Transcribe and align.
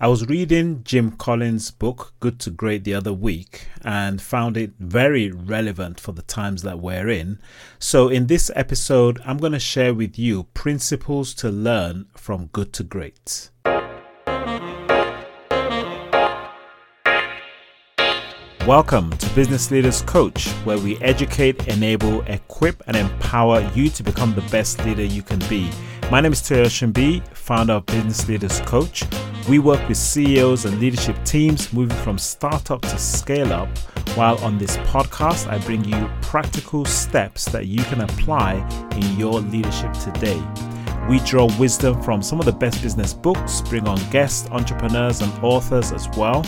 I 0.00 0.08
was 0.08 0.26
reading 0.26 0.82
Jim 0.82 1.12
Collins' 1.12 1.70
book, 1.70 2.14
Good 2.18 2.40
to 2.40 2.50
Great, 2.50 2.82
the 2.82 2.94
other 2.94 3.12
week 3.12 3.68
and 3.82 4.20
found 4.20 4.56
it 4.56 4.72
very 4.80 5.30
relevant 5.30 6.00
for 6.00 6.10
the 6.10 6.22
times 6.22 6.62
that 6.62 6.80
we're 6.80 7.08
in. 7.08 7.38
So, 7.78 8.08
in 8.08 8.26
this 8.26 8.50
episode, 8.56 9.20
I'm 9.24 9.38
going 9.38 9.52
to 9.52 9.60
share 9.60 9.94
with 9.94 10.18
you 10.18 10.48
principles 10.52 11.32
to 11.34 11.48
learn 11.48 12.06
from 12.16 12.46
Good 12.46 12.72
to 12.72 12.82
Great. 12.82 13.50
Welcome 18.66 19.10
to 19.10 19.34
Business 19.34 19.70
Leaders 19.70 20.02
Coach, 20.02 20.48
where 20.64 20.78
we 20.78 20.96
educate, 21.02 21.68
enable, 21.68 22.22
equip, 22.22 22.82
and 22.88 22.96
empower 22.96 23.60
you 23.74 23.90
to 23.90 24.02
become 24.02 24.34
the 24.34 24.40
best 24.50 24.84
leader 24.84 25.04
you 25.04 25.22
can 25.22 25.38
be. 25.50 25.70
My 26.10 26.20
name 26.20 26.32
is 26.32 26.46
Toyo 26.46 26.68
B, 26.92 27.22
founder 27.32 27.74
of 27.74 27.86
Business 27.86 28.28
Leaders 28.28 28.60
Coach 28.60 29.04
we 29.48 29.58
work 29.58 29.86
with 29.88 29.98
CEOs 29.98 30.64
and 30.64 30.80
leadership 30.80 31.22
teams 31.24 31.70
moving 31.72 31.96
from 31.98 32.16
startup 32.16 32.80
to 32.80 32.98
scale 32.98 33.52
up, 33.52 33.68
while 34.16 34.38
on 34.38 34.56
this 34.56 34.78
podcast, 34.78 35.50
I 35.50 35.58
bring 35.58 35.84
you 35.84 36.10
practical 36.22 36.86
steps 36.86 37.44
that 37.46 37.66
you 37.66 37.82
can 37.84 38.00
apply 38.00 38.54
in 38.92 39.18
your 39.18 39.40
leadership 39.40 39.92
today. 39.94 40.42
We 41.10 41.18
draw 41.20 41.54
wisdom 41.58 42.02
from 42.02 42.22
some 42.22 42.40
of 42.40 42.46
the 42.46 42.52
best 42.52 42.80
business 42.80 43.12
books, 43.12 43.60
bring 43.60 43.86
on 43.86 43.98
guest 44.10 44.50
entrepreneurs 44.50 45.20
and 45.20 45.30
authors 45.44 45.92
as 45.92 46.08
well. 46.16 46.46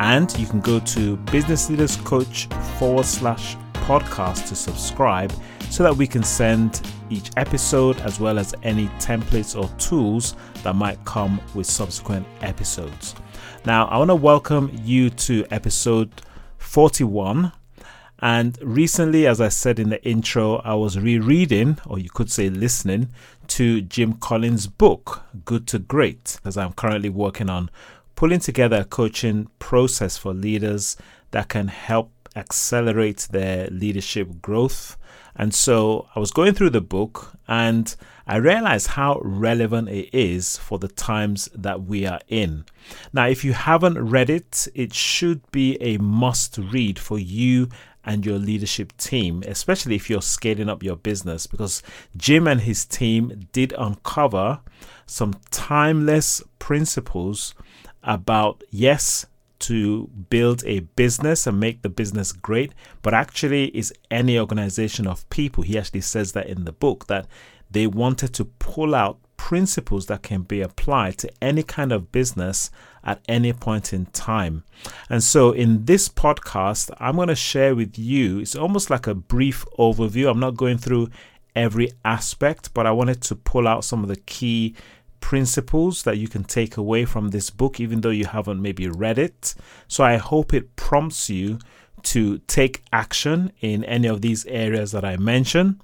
And 0.00 0.36
you 0.36 0.46
can 0.46 0.60
go 0.60 0.80
to 0.80 1.16
Business 1.16 1.70
Leaders 1.70 1.96
Coach 1.98 2.46
forward 2.76 3.06
slash 3.06 3.56
podcast 3.74 4.48
to 4.48 4.56
subscribe 4.56 5.32
so 5.72 5.82
that 5.82 5.96
we 5.96 6.06
can 6.06 6.22
send 6.22 6.82
each 7.08 7.30
episode 7.38 7.98
as 8.00 8.20
well 8.20 8.38
as 8.38 8.54
any 8.62 8.88
templates 8.98 9.58
or 9.58 9.66
tools 9.78 10.36
that 10.62 10.76
might 10.76 11.02
come 11.06 11.40
with 11.54 11.66
subsequent 11.66 12.26
episodes. 12.42 13.14
Now, 13.64 13.86
I 13.86 13.96
want 13.96 14.10
to 14.10 14.14
welcome 14.14 14.70
you 14.84 15.08
to 15.08 15.46
episode 15.50 16.10
41. 16.58 17.52
And 18.18 18.58
recently, 18.60 19.26
as 19.26 19.40
I 19.40 19.48
said 19.48 19.78
in 19.78 19.88
the 19.88 20.04
intro, 20.06 20.56
I 20.56 20.74
was 20.74 20.98
rereading, 20.98 21.78
or 21.86 21.98
you 21.98 22.10
could 22.10 22.30
say 22.30 22.50
listening, 22.50 23.08
to 23.48 23.80
Jim 23.80 24.12
Collins' 24.12 24.66
book, 24.66 25.22
Good 25.46 25.66
to 25.68 25.78
Great, 25.78 26.38
as 26.44 26.58
I'm 26.58 26.74
currently 26.74 27.08
working 27.08 27.48
on 27.48 27.70
pulling 28.14 28.40
together 28.40 28.80
a 28.80 28.84
coaching 28.84 29.48
process 29.58 30.18
for 30.18 30.34
leaders 30.34 30.98
that 31.30 31.48
can 31.48 31.68
help 31.68 32.10
accelerate 32.36 33.28
their 33.30 33.68
leadership 33.68 34.42
growth 34.42 34.98
and 35.36 35.54
so 35.54 36.08
I 36.14 36.20
was 36.20 36.30
going 36.30 36.54
through 36.54 36.70
the 36.70 36.80
book 36.80 37.36
and 37.48 37.94
I 38.26 38.36
realized 38.36 38.88
how 38.88 39.20
relevant 39.22 39.88
it 39.88 40.10
is 40.12 40.56
for 40.56 40.78
the 40.78 40.88
times 40.88 41.48
that 41.54 41.82
we 41.82 42.06
are 42.06 42.20
in. 42.28 42.64
Now, 43.12 43.26
if 43.26 43.44
you 43.44 43.52
haven't 43.52 43.98
read 43.98 44.30
it, 44.30 44.68
it 44.74 44.94
should 44.94 45.50
be 45.50 45.76
a 45.80 45.98
must 45.98 46.58
read 46.58 46.98
for 46.98 47.18
you 47.18 47.68
and 48.04 48.26
your 48.26 48.38
leadership 48.38 48.96
team, 48.96 49.42
especially 49.46 49.94
if 49.94 50.10
you're 50.10 50.22
scaling 50.22 50.68
up 50.68 50.82
your 50.82 50.96
business, 50.96 51.46
because 51.46 51.82
Jim 52.16 52.46
and 52.46 52.62
his 52.62 52.84
team 52.84 53.48
did 53.52 53.72
uncover 53.78 54.60
some 55.06 55.34
timeless 55.50 56.42
principles 56.58 57.54
about, 58.02 58.64
yes, 58.70 59.26
to 59.62 60.08
build 60.30 60.62
a 60.64 60.80
business 60.80 61.46
and 61.46 61.58
make 61.58 61.82
the 61.82 61.88
business 61.88 62.32
great, 62.32 62.72
but 63.02 63.14
actually 63.14 63.66
is 63.76 63.92
any 64.10 64.38
organization 64.38 65.06
of 65.06 65.28
people. 65.30 65.62
He 65.62 65.78
actually 65.78 66.02
says 66.02 66.32
that 66.32 66.46
in 66.46 66.64
the 66.64 66.72
book 66.72 67.06
that 67.06 67.26
they 67.70 67.86
wanted 67.86 68.34
to 68.34 68.44
pull 68.44 68.94
out 68.94 69.18
principles 69.36 70.06
that 70.06 70.22
can 70.22 70.42
be 70.42 70.60
applied 70.60 71.18
to 71.18 71.28
any 71.40 71.62
kind 71.64 71.90
of 71.90 72.12
business 72.12 72.70
at 73.02 73.20
any 73.28 73.52
point 73.52 73.92
in 73.92 74.06
time. 74.06 74.62
And 75.10 75.22
so 75.22 75.50
in 75.50 75.86
this 75.86 76.08
podcast, 76.08 76.94
I'm 76.98 77.16
going 77.16 77.28
to 77.28 77.34
share 77.34 77.74
with 77.74 77.98
you, 77.98 78.38
it's 78.38 78.54
almost 78.54 78.88
like 78.88 79.08
a 79.08 79.14
brief 79.14 79.64
overview. 79.78 80.30
I'm 80.30 80.38
not 80.38 80.56
going 80.56 80.78
through 80.78 81.08
every 81.56 81.90
aspect, 82.04 82.72
but 82.72 82.86
I 82.86 82.92
wanted 82.92 83.20
to 83.22 83.34
pull 83.34 83.66
out 83.66 83.84
some 83.84 84.02
of 84.02 84.08
the 84.08 84.16
key 84.16 84.76
principles 85.22 86.02
that 86.02 86.18
you 86.18 86.28
can 86.28 86.44
take 86.44 86.76
away 86.76 87.06
from 87.06 87.30
this 87.30 87.48
book, 87.48 87.80
even 87.80 88.02
though 88.02 88.10
you 88.10 88.26
haven't 88.26 88.60
maybe 88.60 88.86
read 88.88 89.18
it. 89.18 89.54
So 89.88 90.04
I 90.04 90.18
hope 90.18 90.52
it 90.52 90.76
prompts 90.76 91.30
you 91.30 91.58
to 92.02 92.38
take 92.46 92.82
action 92.92 93.52
in 93.60 93.84
any 93.84 94.08
of 94.08 94.20
these 94.20 94.44
areas 94.46 94.92
that 94.92 95.04
I 95.04 95.16
mentioned. 95.16 95.80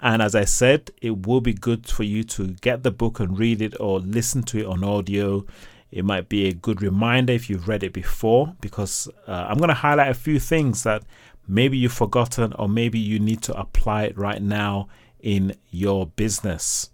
And 0.00 0.22
as 0.22 0.34
I 0.34 0.44
said, 0.44 0.90
it 1.02 1.26
will 1.26 1.40
be 1.40 1.52
good 1.52 1.86
for 1.86 2.04
you 2.04 2.22
to 2.24 2.48
get 2.48 2.82
the 2.82 2.90
book 2.90 3.20
and 3.20 3.38
read 3.38 3.60
it 3.60 3.74
or 3.80 4.00
listen 4.00 4.42
to 4.44 4.60
it 4.60 4.66
on 4.66 4.84
audio. 4.84 5.44
It 5.90 6.04
might 6.04 6.28
be 6.28 6.48
a 6.48 6.54
good 6.54 6.80
reminder 6.80 7.32
if 7.32 7.50
you've 7.50 7.68
read 7.68 7.82
it 7.82 7.92
before, 7.92 8.54
because 8.60 9.08
uh, 9.26 9.46
I'm 9.48 9.58
going 9.58 9.68
to 9.68 9.74
highlight 9.74 10.10
a 10.10 10.14
few 10.14 10.38
things 10.38 10.82
that 10.84 11.02
maybe 11.48 11.76
you've 11.76 11.92
forgotten 11.92 12.52
or 12.54 12.68
maybe 12.68 12.98
you 12.98 13.18
need 13.18 13.42
to 13.42 13.58
apply 13.58 14.04
it 14.04 14.16
right 14.16 14.42
now 14.42 14.88
in 15.20 15.54
your 15.70 16.06
business. 16.06 16.90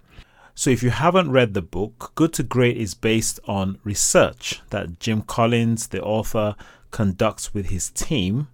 So, 0.55 0.69
if 0.69 0.83
you 0.83 0.91
haven't 0.91 1.31
read 1.31 1.55
the 1.55 1.63
book, 1.63 2.13
Good 2.15 2.35
to 2.35 2.43
Great 2.43 2.77
is 2.77 2.93
based 2.93 3.41
on 3.49 3.79
research 3.85 4.61
that 4.69 5.01
Jim 5.01 5.23
Collins, 5.23 5.89
the 5.89 6.03
author, 6.03 6.57
conducts 6.91 7.55
with 7.55 7.67
his 7.71 7.89
team. 7.91 8.49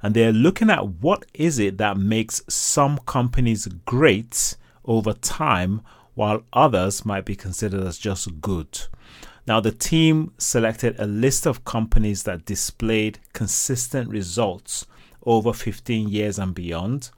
And 0.00 0.14
they're 0.14 0.32
looking 0.32 0.70
at 0.70 0.86
what 0.86 1.26
is 1.34 1.58
it 1.58 1.76
that 1.78 1.96
makes 1.96 2.40
some 2.48 2.98
companies 2.98 3.66
great 3.84 4.56
over 4.84 5.12
time 5.12 5.82
while 6.14 6.44
others 6.52 7.04
might 7.04 7.24
be 7.24 7.34
considered 7.34 7.82
as 7.84 7.98
just 7.98 8.40
good. 8.40 8.80
Now, 9.46 9.58
the 9.58 9.72
team 9.72 10.32
selected 10.38 10.98
a 10.98 11.06
list 11.06 11.46
of 11.46 11.64
companies 11.64 12.22
that 12.24 12.44
displayed 12.44 13.18
consistent 13.32 14.08
results 14.08 14.86
over 15.26 15.52
15 15.52 16.08
years 16.08 16.38
and 16.38 16.54
beyond 16.54 17.10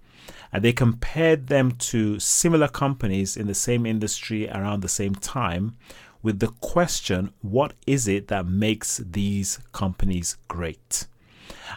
and 0.53 0.63
they 0.63 0.73
compared 0.73 1.47
them 1.47 1.73
to 1.73 2.19
similar 2.19 2.69
companies 2.69 3.37
in 3.37 3.47
the 3.47 3.55
same 3.55 3.87
industry 3.87 4.49
around 4.51 4.81
the 4.81 4.89
same 4.89 5.15
time 5.15 5.77
with 6.23 6.39
the 6.39 6.49
question 6.61 7.33
what 7.41 7.73
is 7.87 8.07
it 8.07 8.29
that 8.29 8.47
makes 8.47 8.99
these 8.99 9.59
companies 9.73 10.37
great? 10.49 11.07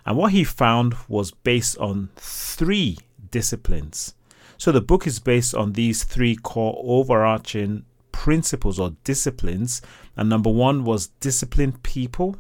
And 0.06 0.18
what 0.18 0.34
he 0.34 0.44
found 0.44 0.96
was 1.08 1.32
based 1.32 1.78
on 1.78 2.10
three 2.16 2.98
disciplines. 3.32 4.14
So 4.58 4.72
the 4.72 4.82
book 4.82 5.08
is 5.08 5.20
based 5.20 5.56
on 5.56 5.74
these 5.74 6.04
three 6.04 6.36
core 6.36 6.82
overarching 6.84 7.86
principles 8.12 8.80
or 8.80 8.96
disciplines. 9.04 9.82
And 10.16 10.30
number 10.30 10.50
one 10.50 10.84
was 10.86 11.08
disciplined 11.08 11.84
people, 11.84 12.38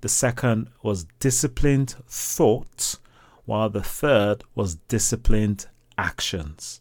the 0.00 0.08
second 0.08 0.68
was 0.82 1.04
disciplined 1.20 1.94
thought, 2.08 2.96
while 3.44 3.68
the 3.68 3.82
third 3.82 4.44
was 4.54 4.76
disciplined 4.88 5.66
actions. 5.98 6.80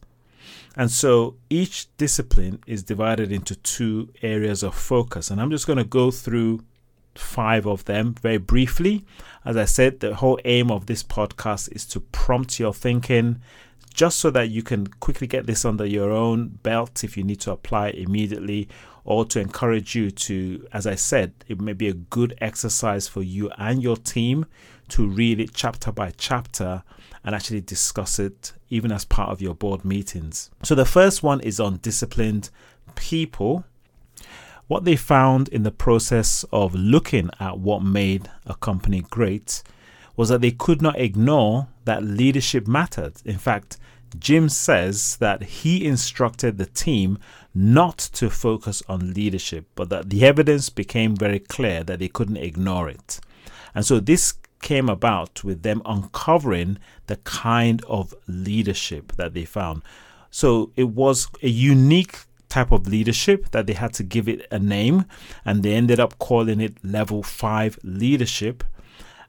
And 0.76 0.90
so 0.90 1.36
each 1.50 1.88
discipline 1.98 2.64
is 2.66 2.84
divided 2.84 3.32
into 3.32 3.56
two 3.56 4.10
areas 4.22 4.64
of 4.64 4.74
focus. 4.74 5.30
And 5.30 5.42
I'm 5.42 5.52
just 5.52 5.68
going 5.68 5.78
to 5.78 5.84
go 5.84 6.12
through 6.12 6.64
five 7.16 7.68
of 7.68 7.86
them 7.86 8.16
very 8.22 8.38
briefly. 8.38 9.06
As 9.44 9.58
I 9.58 9.66
said, 9.66 10.00
the 10.00 10.16
whole 10.16 10.40
aim 10.46 10.72
of 10.72 10.86
this 10.86 11.04
podcast 11.04 11.72
is 11.76 11.86
to 11.88 12.00
prompt 12.00 12.60
your 12.60 12.74
thinking 12.74 13.42
just 13.94 14.20
so 14.20 14.32
that 14.32 14.50
you 14.50 14.64
can 14.64 14.88
quickly 14.88 15.28
get 15.28 15.46
this 15.46 15.66
under 15.66 15.86
your 15.86 16.12
own 16.12 16.48
belt 16.48 17.04
if 17.04 17.18
you 17.18 17.24
need 17.24 17.42
to 17.42 17.52
apply 17.52 17.90
immediately 17.90 18.70
or 19.04 19.26
to 19.26 19.40
encourage 19.40 19.96
you 19.96 20.12
to, 20.12 20.66
as 20.72 20.88
I 20.88 20.96
said, 20.96 21.34
it 21.48 21.60
may 21.60 21.74
be 21.74 21.90
a 21.90 21.94
good 21.94 22.38
exercise 22.40 23.08
for 23.08 23.22
you 23.22 23.50
and 23.58 23.82
your 23.84 23.98
team 23.98 24.46
to 24.92 25.08
read 25.08 25.40
it 25.40 25.54
chapter 25.54 25.92
by 25.92 26.12
chapter 26.18 26.84
and 27.24 27.34
actually 27.34 27.62
discuss 27.62 28.20
it 28.20 28.54
even 28.70 28.92
as 28.92 29.06
part 29.06 29.30
of 29.30 29.42
your 29.42 29.56
board 29.56 29.86
meetings. 29.86 30.50
So 30.64 30.76
the 30.76 30.86
first 30.86 31.24
one 31.24 31.40
is 31.42 31.60
on 31.60 31.78
disciplined 31.78 32.50
people. 32.96 33.64
What 34.68 34.86
they 34.86 34.96
found 34.96 35.48
in 35.50 35.64
the 35.64 35.72
process 35.72 36.46
of 36.52 36.76
looking 36.76 37.30
at 37.40 37.60
what 37.60 37.84
made 37.84 38.30
a 38.46 38.56
company 38.56 39.02
great 39.10 39.64
was 40.18 40.30
that 40.30 40.42
they 40.42 40.52
could 40.52 40.82
not 40.82 41.00
ignore 41.00 41.68
that 41.86 42.04
leadership 42.04 42.68
mattered. 42.68 43.14
In 43.26 43.38
fact, 43.38 43.78
Jim 44.20 44.50
says 44.50 45.16
that 45.18 45.42
he 45.42 45.86
instructed 45.86 46.58
the 46.58 46.66
team 46.66 47.18
not 47.56 47.98
to 47.98 48.30
focus 48.30 48.84
on 48.90 49.14
leadership, 49.14 49.68
but 49.76 49.90
that 49.90 50.10
the 50.10 50.26
evidence 50.26 50.70
became 50.70 51.16
very 51.16 51.40
clear 51.40 51.84
that 51.84 52.00
they 52.00 52.10
couldn't 52.10 52.38
ignore 52.38 52.90
it. 52.90 53.22
And 53.74 53.86
so 53.86 54.00
this 54.00 54.34
came 54.62 54.90
about 54.90 55.44
with 55.44 55.64
them 55.64 55.82
uncovering 55.86 56.78
the 57.08 57.18
kind 57.18 57.84
of 57.86 58.14
leadership 58.28 59.14
that 59.18 59.34
they 59.34 59.46
found. 59.46 59.82
So 60.30 60.72
it 60.76 60.90
was 60.90 61.28
a 61.42 61.50
unique 61.50 62.20
type 62.48 62.72
of 62.72 62.88
leadership 62.88 63.50
that 63.52 63.66
they 63.66 63.74
had 63.74 63.94
to 63.94 64.04
give 64.04 64.28
it 64.28 64.46
a 64.52 64.60
name, 64.60 65.06
and 65.46 65.64
they 65.64 65.74
ended 65.74 66.00
up 66.00 66.20
calling 66.20 66.62
it 66.62 66.78
level 66.84 67.24
five 67.24 67.80
leadership. 67.84 68.64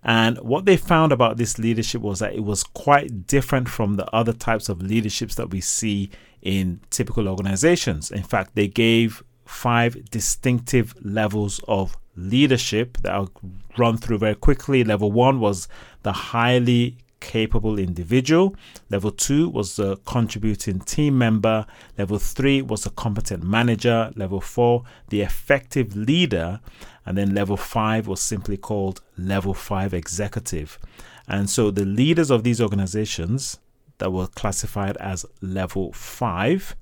And 0.05 0.38
what 0.38 0.64
they 0.64 0.76
found 0.76 1.12
about 1.12 1.37
this 1.37 1.58
leadership 1.58 2.02
was 2.02 2.19
that 2.19 2.35
it 2.35 2.44
was 2.44 2.64
quite 2.64 3.26
different 3.26 3.69
from 3.69 3.94
the 3.94 4.12
other 4.14 4.32
types 4.32 4.69
of 4.69 4.82
leaderships 4.82 5.37
that 5.37 5.50
we 5.50 5.61
see 5.61 6.11
in 6.40 6.81
typical 6.90 7.28
organizations. 7.28 8.11
In 8.11 8.25
fact, 8.25 8.56
they 8.56 8.67
gave 8.67 9.23
five 9.44 10.10
distinctive 10.10 10.94
levels 11.04 11.60
of 11.68 11.96
leadership 12.16 12.98
that 12.98 13.12
I'll 13.12 13.30
run 13.78 13.96
through 13.96 14.18
very 14.18 14.34
quickly. 14.34 14.84
Level 14.84 15.10
one 15.10 15.40
was 15.40 15.68
the 16.02 16.12
highly 16.12 16.98
capable 17.20 17.78
individual. 17.78 18.54
Level 18.90 19.12
two 19.12 19.48
was 19.48 19.76
the 19.76 19.96
contributing 19.98 20.80
team 20.80 21.16
member. 21.16 21.64
Level 21.96 22.18
three 22.18 22.60
was 22.60 22.82
the 22.82 22.90
competent 22.90 23.44
manager. 23.44 24.12
Level 24.16 24.40
four, 24.40 24.84
the 25.08 25.20
effective 25.22 25.96
leader. 25.96 26.60
And 27.06 27.16
then 27.16 27.34
level 27.34 27.56
five 27.56 28.06
was 28.06 28.20
simply 28.20 28.56
called 28.56 29.00
level 29.16 29.54
five 29.54 29.94
executive. 29.94 30.78
And 31.28 31.48
so 31.48 31.70
the 31.70 31.84
leaders 31.84 32.30
of 32.30 32.42
these 32.42 32.60
organizations 32.60 33.58
that 33.98 34.10
were 34.10 34.26
classified 34.26 34.96
as 34.96 35.24
level 35.40 35.92
five, 35.92 36.74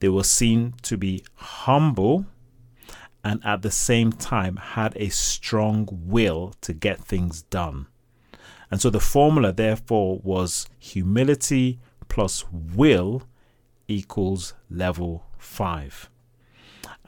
they 0.00 0.08
were 0.08 0.24
seen 0.24 0.74
to 0.82 0.96
be 0.96 1.24
humble 1.34 2.26
and 3.24 3.44
at 3.44 3.62
the 3.62 3.70
same 3.70 4.12
time 4.12 4.56
had 4.56 4.96
a 4.96 5.08
strong 5.08 5.88
will 5.90 6.54
to 6.60 6.72
get 6.72 7.04
things 7.04 7.42
done. 7.42 7.86
And 8.70 8.80
so 8.80 8.90
the 8.90 9.00
formula, 9.00 9.52
therefore, 9.52 10.20
was 10.22 10.68
humility 10.78 11.78
plus 12.08 12.44
will 12.52 13.22
equals 13.88 14.54
level 14.70 15.24
five. 15.38 16.08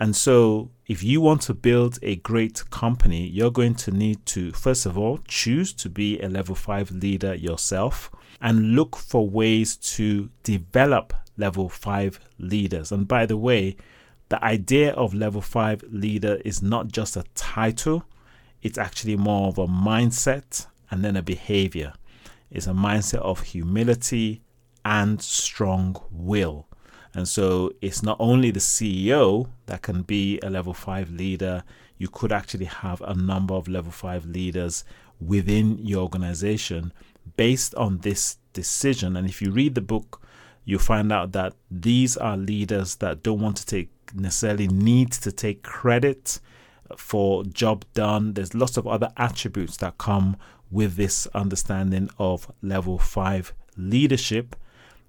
And 0.00 0.14
so, 0.14 0.70
if 0.86 1.02
you 1.02 1.20
want 1.20 1.42
to 1.42 1.54
build 1.54 1.98
a 2.02 2.16
great 2.16 2.68
company, 2.70 3.26
you're 3.26 3.50
going 3.50 3.74
to 3.76 3.90
need 3.90 4.24
to, 4.26 4.52
first 4.52 4.86
of 4.86 4.96
all, 4.96 5.18
choose 5.26 5.72
to 5.74 5.88
be 5.88 6.20
a 6.20 6.28
level 6.28 6.54
five 6.54 6.90
leader 6.90 7.34
yourself 7.34 8.10
and 8.40 8.74
look 8.74 8.96
for 8.96 9.28
ways 9.28 9.76
to 9.76 10.30
develop 10.42 11.12
level 11.36 11.68
five 11.68 12.20
leaders. 12.38 12.92
And 12.92 13.06
by 13.06 13.26
the 13.26 13.36
way, 13.36 13.76
the 14.28 14.42
idea 14.44 14.92
of 14.92 15.14
level 15.14 15.40
five 15.40 15.82
leader 15.90 16.40
is 16.44 16.62
not 16.62 16.88
just 16.88 17.16
a 17.16 17.24
title, 17.34 18.04
it's 18.62 18.78
actually 18.78 19.16
more 19.16 19.48
of 19.48 19.58
a 19.58 19.66
mindset 19.66 20.66
and 20.90 21.04
then 21.04 21.16
a 21.16 21.22
behavior. 21.22 21.94
It's 22.50 22.66
a 22.66 22.72
mindset 22.72 23.20
of 23.20 23.42
humility 23.42 24.42
and 24.84 25.20
strong 25.22 25.96
will. 26.10 26.66
And 27.14 27.26
so 27.26 27.72
it's 27.80 28.02
not 28.02 28.16
only 28.20 28.50
the 28.50 28.60
CEO 28.60 29.48
that 29.66 29.82
can 29.82 30.02
be 30.02 30.38
a 30.40 30.50
level 30.50 30.74
five 30.74 31.10
leader, 31.10 31.64
you 31.96 32.08
could 32.08 32.32
actually 32.32 32.66
have 32.66 33.00
a 33.02 33.14
number 33.14 33.54
of 33.54 33.68
level 33.68 33.92
five 33.92 34.24
leaders 34.26 34.84
within 35.20 35.78
your 35.78 36.02
organization 36.02 36.92
based 37.36 37.74
on 37.74 37.98
this 37.98 38.38
decision. 38.52 39.16
And 39.16 39.28
if 39.28 39.42
you 39.42 39.50
read 39.50 39.74
the 39.74 39.80
book, 39.80 40.22
you'll 40.64 40.80
find 40.80 41.12
out 41.12 41.32
that 41.32 41.54
these 41.70 42.16
are 42.16 42.36
leaders 42.36 42.96
that 42.96 43.22
don't 43.22 43.40
want 43.40 43.56
to 43.58 43.66
take 43.66 43.90
necessarily 44.14 44.68
need 44.68 45.12
to 45.12 45.30
take 45.30 45.62
credit 45.62 46.40
for 46.96 47.44
job 47.44 47.84
done. 47.94 48.34
There's 48.34 48.54
lots 48.54 48.76
of 48.76 48.86
other 48.86 49.10
attributes 49.16 49.76
that 49.78 49.98
come 49.98 50.36
with 50.70 50.96
this 50.96 51.26
understanding 51.34 52.10
of 52.18 52.50
level 52.62 52.98
five 52.98 53.52
leadership. 53.76 54.56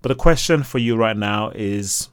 But 0.01 0.09
the 0.09 0.15
question 0.15 0.63
for 0.63 0.79
you 0.79 0.95
right 0.95 1.17
now 1.17 1.51
is 1.55 2.09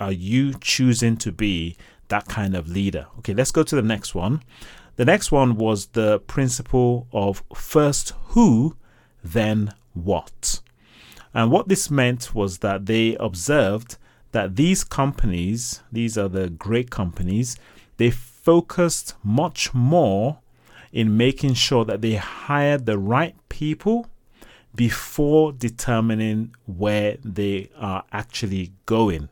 Are 0.00 0.12
you 0.12 0.54
choosing 0.60 1.16
to 1.18 1.32
be 1.32 1.76
that 2.08 2.26
kind 2.26 2.54
of 2.54 2.68
leader? 2.68 3.06
Okay, 3.18 3.34
let's 3.34 3.50
go 3.50 3.62
to 3.62 3.76
the 3.76 3.82
next 3.82 4.14
one. 4.14 4.42
The 4.96 5.04
next 5.04 5.30
one 5.30 5.56
was 5.56 5.86
the 5.88 6.20
principle 6.20 7.06
of 7.12 7.42
first 7.54 8.12
who, 8.28 8.76
then 9.32 9.72
what. 9.94 10.60
And 11.34 11.50
what 11.50 11.68
this 11.68 11.90
meant 11.90 12.34
was 12.34 12.58
that 12.58 12.86
they 12.86 13.16
observed 13.16 13.98
that 14.32 14.56
these 14.56 14.84
companies, 14.84 15.82
these 15.92 16.16
are 16.18 16.28
the 16.28 16.50
great 16.50 16.90
companies, 16.90 17.56
they 17.96 18.10
focused 18.10 19.14
much 19.22 19.72
more 19.74 20.38
in 20.92 21.16
making 21.16 21.54
sure 21.54 21.84
that 21.84 22.00
they 22.00 22.14
hired 22.14 22.86
the 22.86 22.98
right 22.98 23.34
people 23.48 24.06
before 24.74 25.52
determining 25.52 26.54
where 26.66 27.16
they 27.24 27.70
are 27.76 28.04
actually 28.12 28.72
going. 28.84 29.28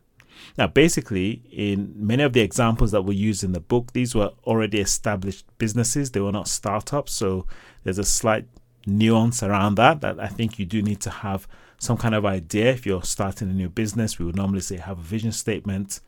Now, 0.58 0.66
basically, 0.66 1.42
in 1.50 1.94
many 1.96 2.22
of 2.22 2.32
the 2.32 2.40
examples 2.40 2.90
that 2.92 3.02
were 3.02 3.12
used 3.12 3.44
in 3.44 3.52
the 3.52 3.60
book, 3.60 3.92
these 3.92 4.14
were 4.14 4.30
already 4.44 4.80
established 4.80 5.46
businesses. 5.58 6.10
They 6.10 6.20
were 6.20 6.32
not 6.32 6.48
startups. 6.48 7.12
So 7.12 7.46
there's 7.82 7.98
a 7.98 8.04
slight 8.04 8.46
nuance 8.86 9.42
around 9.42 9.76
that 9.76 10.00
that 10.00 10.20
I 10.20 10.28
think 10.28 10.58
you 10.58 10.66
do 10.66 10.82
need 10.82 11.00
to 11.02 11.10
have 11.10 11.46
some 11.78 11.96
kind 11.96 12.14
of 12.14 12.24
idea. 12.24 12.72
If 12.72 12.86
you're 12.86 13.02
starting 13.02 13.50
a 13.50 13.54
new 13.54 13.68
business, 13.68 14.18
we 14.18 14.24
would 14.24 14.36
normally 14.36 14.60
say 14.60 14.76
have 14.76 14.98
a 14.98 15.02
vision 15.02 15.32
statement. 15.32 16.00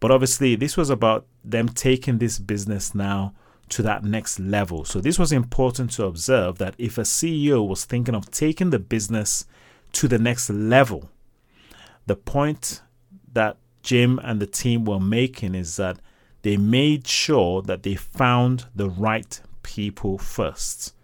But 0.00 0.10
obviously, 0.10 0.54
this 0.54 0.76
was 0.76 0.90
about 0.90 1.26
them 1.44 1.68
taking 1.68 2.18
this 2.18 2.38
business 2.38 2.94
now 2.94 3.34
to 3.70 3.82
that 3.82 4.04
next 4.04 4.38
level. 4.38 4.84
So, 4.84 5.00
this 5.00 5.18
was 5.18 5.32
important 5.32 5.90
to 5.92 6.06
observe 6.06 6.58
that 6.58 6.74
if 6.78 6.98
a 6.98 7.02
CEO 7.02 7.66
was 7.66 7.84
thinking 7.84 8.14
of 8.14 8.30
taking 8.30 8.70
the 8.70 8.78
business 8.78 9.44
to 9.92 10.08
the 10.08 10.18
next 10.18 10.50
level, 10.50 11.10
the 12.06 12.16
point 12.16 12.82
that 13.32 13.56
Jim 13.82 14.20
and 14.22 14.40
the 14.40 14.46
team 14.46 14.84
were 14.84 15.00
making 15.00 15.54
is 15.54 15.76
that 15.76 15.98
they 16.42 16.56
made 16.56 17.06
sure 17.06 17.62
that 17.62 17.82
they 17.82 17.94
found 17.94 18.66
the 18.74 18.88
right 18.88 19.40
people 19.62 20.18
first. 20.18 20.94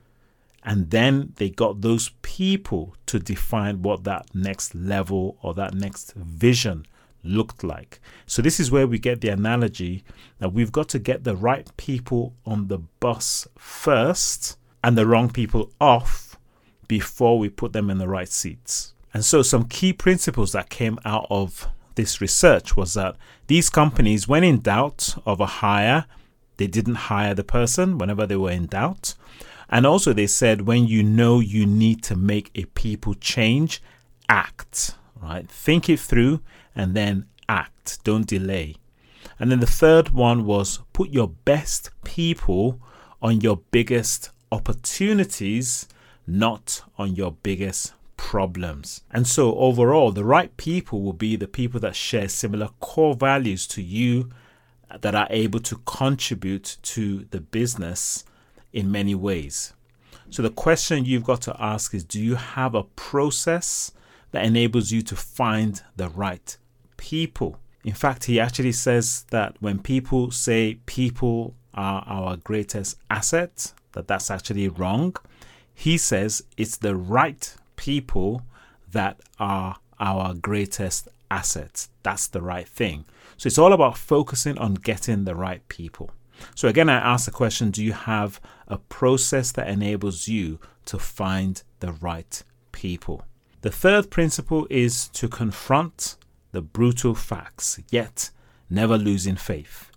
And 0.64 0.90
then 0.90 1.34
they 1.36 1.50
got 1.50 1.82
those 1.82 2.10
people 2.22 2.96
to 3.06 3.18
define 3.18 3.82
what 3.82 4.04
that 4.04 4.34
next 4.34 4.74
level 4.74 5.36
or 5.42 5.52
that 5.54 5.74
next 5.74 6.14
vision 6.14 6.86
looked 7.22 7.62
like. 7.62 8.00
So, 8.26 8.42
this 8.42 8.58
is 8.58 8.70
where 8.70 8.86
we 8.86 8.98
get 8.98 9.20
the 9.20 9.28
analogy 9.28 10.04
that 10.38 10.52
we've 10.52 10.72
got 10.72 10.88
to 10.90 10.98
get 10.98 11.24
the 11.24 11.36
right 11.36 11.74
people 11.76 12.34
on 12.46 12.68
the 12.68 12.78
bus 12.78 13.46
first 13.58 14.56
and 14.82 14.96
the 14.96 15.06
wrong 15.06 15.30
people 15.30 15.70
off 15.80 16.38
before 16.88 17.38
we 17.38 17.48
put 17.48 17.72
them 17.72 17.90
in 17.90 17.98
the 17.98 18.08
right 18.08 18.28
seats. 18.28 18.94
And 19.12 19.24
so, 19.24 19.42
some 19.42 19.64
key 19.64 19.92
principles 19.92 20.52
that 20.52 20.70
came 20.70 20.98
out 21.04 21.26
of 21.30 21.68
this 21.94 22.20
research 22.20 22.76
was 22.76 22.94
that 22.94 23.16
these 23.46 23.70
companies, 23.70 24.26
when 24.26 24.44
in 24.44 24.60
doubt 24.60 25.16
of 25.26 25.40
a 25.40 25.46
hire, 25.46 26.06
they 26.56 26.66
didn't 26.66 26.94
hire 26.94 27.34
the 27.34 27.44
person 27.44 27.98
whenever 27.98 28.26
they 28.26 28.36
were 28.36 28.50
in 28.50 28.66
doubt. 28.66 29.14
And 29.68 29.86
also, 29.86 30.12
they 30.12 30.26
said 30.26 30.62
when 30.62 30.86
you 30.86 31.02
know 31.02 31.40
you 31.40 31.66
need 31.66 32.02
to 32.04 32.16
make 32.16 32.50
a 32.54 32.64
people 32.66 33.14
change, 33.14 33.82
act, 34.28 34.96
right? 35.22 35.48
Think 35.48 35.88
it 35.88 36.00
through 36.00 36.40
and 36.74 36.94
then 36.94 37.26
act. 37.48 38.02
Don't 38.04 38.26
delay. 38.26 38.76
And 39.38 39.50
then 39.50 39.60
the 39.60 39.66
third 39.66 40.10
one 40.10 40.44
was 40.44 40.80
put 40.92 41.10
your 41.10 41.28
best 41.28 41.90
people 42.04 42.80
on 43.20 43.40
your 43.40 43.56
biggest 43.70 44.30
opportunities, 44.52 45.88
not 46.26 46.82
on 46.98 47.16
your 47.16 47.32
biggest 47.32 47.94
problems. 48.16 49.02
And 49.10 49.26
so, 49.26 49.54
overall, 49.56 50.12
the 50.12 50.24
right 50.24 50.56
people 50.56 51.02
will 51.02 51.12
be 51.14 51.36
the 51.36 51.48
people 51.48 51.80
that 51.80 51.96
share 51.96 52.28
similar 52.28 52.68
core 52.80 53.14
values 53.14 53.66
to 53.68 53.82
you 53.82 54.30
that 55.00 55.14
are 55.14 55.26
able 55.30 55.60
to 55.60 55.76
contribute 55.84 56.76
to 56.82 57.26
the 57.30 57.40
business 57.40 58.24
in 58.74 58.92
many 58.92 59.14
ways. 59.14 59.72
So, 60.28 60.42
the 60.42 60.50
question 60.50 61.06
you've 61.06 61.24
got 61.24 61.40
to 61.42 61.56
ask 61.58 61.94
is 61.94 62.04
Do 62.04 62.20
you 62.20 62.34
have 62.34 62.74
a 62.74 62.82
process 62.82 63.92
that 64.34 64.44
enables 64.44 64.90
you 64.90 65.00
to 65.00 65.14
find 65.14 65.80
the 65.94 66.08
right 66.08 66.56
people. 66.96 67.56
In 67.84 67.92
fact, 67.92 68.24
he 68.24 68.40
actually 68.40 68.72
says 68.72 69.26
that 69.30 69.54
when 69.60 69.78
people 69.78 70.32
say 70.32 70.78
people 70.86 71.54
are 71.72 72.02
our 72.08 72.36
greatest 72.36 72.98
asset, 73.08 73.72
that 73.92 74.08
that's 74.08 74.32
actually 74.32 74.68
wrong. 74.68 75.14
He 75.72 75.96
says 75.96 76.42
it's 76.56 76.78
the 76.78 76.96
right 76.96 77.54
people 77.76 78.42
that 78.90 79.20
are 79.38 79.76
our 80.00 80.34
greatest 80.34 81.08
assets. 81.30 81.88
That's 82.02 82.26
the 82.26 82.42
right 82.42 82.68
thing. 82.68 83.04
So 83.36 83.46
it's 83.46 83.58
all 83.58 83.72
about 83.72 83.96
focusing 83.96 84.58
on 84.58 84.74
getting 84.74 85.26
the 85.26 85.36
right 85.36 85.66
people. 85.68 86.10
So 86.56 86.66
again, 86.66 86.88
I 86.88 86.96
ask 86.96 87.26
the 87.26 87.30
question 87.30 87.70
Do 87.70 87.84
you 87.84 87.92
have 87.92 88.40
a 88.68 88.78
process 88.78 89.52
that 89.52 89.68
enables 89.68 90.28
you 90.28 90.58
to 90.86 90.98
find 90.98 91.62
the 91.80 91.92
right 91.92 92.42
people? 92.72 93.24
The 93.62 93.70
third 93.70 94.10
principle 94.10 94.66
is 94.68 95.08
to 95.08 95.28
confront 95.28 96.16
the 96.52 96.62
brutal 96.62 97.14
facts, 97.14 97.80
yet 97.90 98.30
never 98.68 98.98
losing 98.98 99.36
faith. 99.36 99.90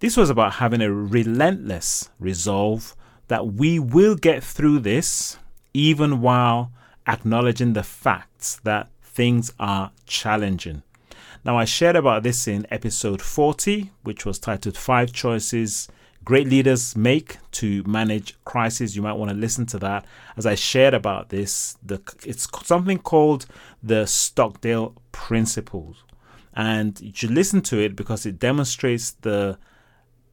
This 0.00 0.16
was 0.16 0.28
about 0.28 0.54
having 0.54 0.82
a 0.82 0.92
relentless 0.92 2.10
resolve 2.18 2.94
that 3.28 3.46
we 3.46 3.78
will 3.78 4.14
get 4.14 4.44
through 4.44 4.80
this 4.80 5.38
even 5.72 6.20
while 6.20 6.72
acknowledging 7.06 7.72
the 7.72 7.82
facts 7.82 8.60
that 8.64 8.88
things 9.02 9.52
are 9.58 9.92
challenging. 10.06 10.82
Now, 11.44 11.56
I 11.56 11.64
shared 11.64 11.96
about 11.96 12.24
this 12.24 12.48
in 12.48 12.66
episode 12.70 13.22
40, 13.22 13.92
which 14.02 14.26
was 14.26 14.38
titled 14.38 14.76
Five 14.76 15.12
Choices 15.12 15.88
great 16.26 16.48
leaders 16.48 16.96
make 16.96 17.38
to 17.52 17.82
manage 17.84 18.36
crisis. 18.44 18.94
You 18.94 19.00
might 19.00 19.14
want 19.14 19.30
to 19.30 19.36
listen 19.36 19.64
to 19.66 19.78
that. 19.78 20.04
As 20.36 20.44
I 20.44 20.56
shared 20.56 20.92
about 20.92 21.30
this, 21.30 21.78
the, 21.82 22.02
it's 22.26 22.48
something 22.66 22.98
called 22.98 23.46
the 23.82 24.06
Stockdale 24.06 24.94
Principles. 25.12 26.04
And 26.52 27.00
you 27.00 27.12
should 27.14 27.30
listen 27.30 27.62
to 27.62 27.78
it 27.78 27.94
because 27.94 28.26
it 28.26 28.40
demonstrates 28.40 29.12
the 29.12 29.56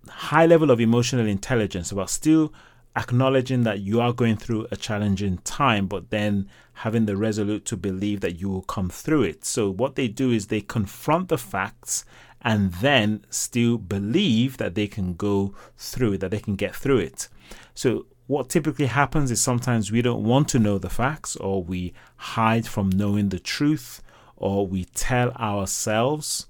high 0.10 0.48
level 0.48 0.72
of 0.72 0.82
emotional 0.82 1.28
intelligence 1.28 1.92
about 1.92 2.10
still 2.10 2.52
acknowledging 2.96 3.64
that 3.64 3.80
you 3.80 4.00
are 4.00 4.14
going 4.14 4.38
through 4.38 4.68
a 4.72 4.76
challenging 4.76 5.40
time, 5.40 5.88
but 5.88 6.10
then 6.10 6.50
having 6.74 7.06
the 7.06 7.18
resolute 7.18 7.66
to 7.66 7.78
believe 7.78 8.22
that 8.22 8.40
you 8.40 8.50
will 8.50 8.62
come 8.64 8.90
through 8.90 9.24
it. 9.24 9.46
So, 9.46 9.70
what 9.70 9.96
they 9.96 10.08
do 10.08 10.32
is 10.32 10.48
they 10.48 10.62
confront 10.62 11.30
the 11.30 11.38
facts 11.38 12.06
and 12.42 12.74
then 12.74 13.26
still 13.30 13.78
believe 13.78 14.58
that 14.58 14.76
they 14.76 14.88
can 14.88 15.14
go 15.14 15.56
through 15.78 16.18
that 16.18 16.32
they 16.32 16.40
can 16.40 16.56
get 16.56 16.76
through 16.76 17.00
it. 17.00 17.30
So, 17.74 18.06
what 18.28 18.50
typically 18.50 18.86
happens 18.86 19.32
is 19.32 19.42
sometimes 19.42 19.92
we 19.92 20.02
don't 20.02 20.24
want 20.24 20.48
to 20.50 20.60
know 20.60 20.78
the 20.78 20.90
facts, 20.90 21.36
or 21.38 21.64
we 21.64 21.94
hide 22.16 22.68
from 22.68 22.90
knowing 22.90 23.30
the 23.30 23.40
truth, 23.40 24.02
or 24.38 24.66
we 24.68 24.86
tell 24.86 25.32
ourselves 25.32 26.48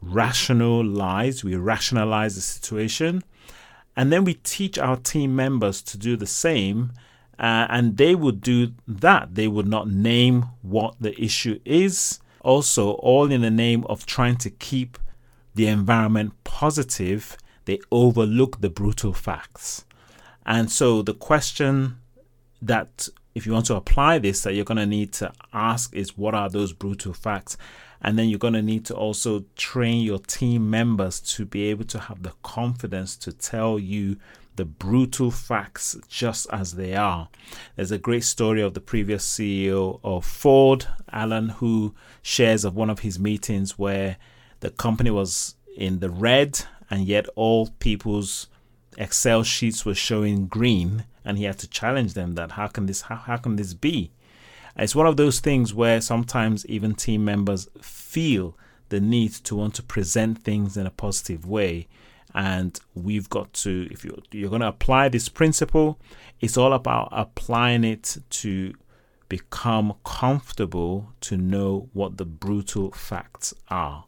rational 0.00 0.84
lies, 0.84 1.42
we 1.44 1.56
rationalize 1.56 2.34
the 2.34 2.40
situation 2.40 3.22
and 3.96 4.12
then 4.12 4.24
we 4.24 4.34
teach 4.34 4.78
our 4.78 4.96
team 4.96 5.34
members 5.34 5.80
to 5.82 5.96
do 5.96 6.16
the 6.16 6.26
same. 6.26 6.92
Uh, 7.38 7.66
and 7.68 7.96
they 7.96 8.14
would 8.14 8.40
do 8.40 8.72
that. 8.86 9.34
They 9.34 9.48
would 9.48 9.66
not 9.66 9.90
name 9.90 10.46
what 10.62 10.94
the 11.00 11.18
issue 11.22 11.60
is. 11.64 12.20
Also, 12.40 12.92
all 12.92 13.30
in 13.30 13.42
the 13.42 13.50
name 13.50 13.84
of 13.84 14.06
trying 14.06 14.36
to 14.36 14.50
keep 14.50 14.98
the 15.54 15.66
environment 15.66 16.32
positive, 16.44 17.36
they 17.64 17.78
overlook 17.90 18.60
the 18.60 18.70
brutal 18.70 19.12
facts. 19.12 19.84
And 20.46 20.70
so, 20.70 21.02
the 21.02 21.12
question 21.14 21.98
that 22.62 23.08
if 23.34 23.44
you 23.44 23.52
want 23.52 23.66
to 23.66 23.74
apply 23.74 24.18
this 24.18 24.42
that 24.42 24.54
you're 24.54 24.64
going 24.64 24.78
to 24.78 24.86
need 24.86 25.12
to 25.12 25.30
ask 25.52 25.94
is 25.94 26.16
what 26.16 26.34
are 26.34 26.48
those 26.48 26.72
brutal 26.72 27.12
facts 27.12 27.58
and 28.02 28.18
then 28.18 28.28
you're 28.28 28.38
going 28.38 28.54
to 28.54 28.62
need 28.62 28.84
to 28.86 28.94
also 28.94 29.44
train 29.56 30.02
your 30.02 30.18
team 30.18 30.70
members 30.70 31.20
to 31.20 31.44
be 31.44 31.64
able 31.70 31.84
to 31.84 31.98
have 31.98 32.22
the 32.22 32.32
confidence 32.42 33.16
to 33.16 33.32
tell 33.32 33.78
you 33.78 34.16
the 34.56 34.64
brutal 34.64 35.30
facts 35.30 35.96
just 36.08 36.46
as 36.50 36.74
they 36.74 36.94
are. 36.94 37.28
There's 37.76 37.92
a 37.92 37.98
great 37.98 38.24
story 38.24 38.62
of 38.62 38.74
the 38.74 38.80
previous 38.80 39.26
CEO 39.26 40.00
of 40.02 40.24
Ford, 40.24 40.86
Alan, 41.12 41.50
who 41.50 41.94
shares 42.22 42.64
of 42.64 42.74
one 42.74 42.90
of 42.90 43.00
his 43.00 43.18
meetings 43.18 43.78
where 43.78 44.16
the 44.60 44.70
company 44.70 45.10
was 45.10 45.54
in 45.76 45.98
the 45.98 46.10
red 46.10 46.60
and 46.90 47.06
yet 47.06 47.26
all 47.34 47.68
people's 47.78 48.48
Excel 48.96 49.42
sheets 49.42 49.84
were 49.84 49.94
showing 49.94 50.46
green 50.46 51.04
and 51.24 51.36
he 51.36 51.44
had 51.44 51.58
to 51.58 51.68
challenge 51.68 52.14
them 52.14 52.34
that 52.34 52.52
how 52.52 52.66
can 52.66 52.86
this 52.86 53.02
how, 53.02 53.16
how 53.16 53.36
can 53.36 53.56
this 53.56 53.74
be? 53.74 54.10
It's 54.78 54.94
one 54.94 55.06
of 55.06 55.16
those 55.16 55.40
things 55.40 55.72
where 55.72 56.00
sometimes 56.00 56.66
even 56.66 56.94
team 56.94 57.24
members 57.24 57.68
feel 57.80 58.56
the 58.88 59.00
need 59.00 59.32
to 59.32 59.56
want 59.56 59.74
to 59.74 59.82
present 59.82 60.42
things 60.42 60.76
in 60.76 60.86
a 60.86 60.90
positive 60.90 61.46
way. 61.46 61.88
And 62.34 62.78
we've 62.94 63.30
got 63.30 63.52
to, 63.54 63.88
if 63.90 64.04
you're, 64.04 64.18
you're 64.30 64.50
going 64.50 64.60
to 64.60 64.68
apply 64.68 65.08
this 65.08 65.28
principle, 65.28 65.98
it's 66.40 66.58
all 66.58 66.74
about 66.74 67.08
applying 67.10 67.84
it 67.84 68.18
to 68.28 68.74
become 69.28 69.94
comfortable 70.04 71.12
to 71.20 71.36
know 71.36 71.88
what 71.92 72.18
the 72.18 72.26
brutal 72.26 72.92
facts 72.92 73.54
are. 73.68 74.04